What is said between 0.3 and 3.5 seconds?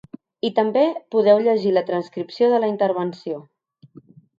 I també podeu llegir la transcripció de la intervenció.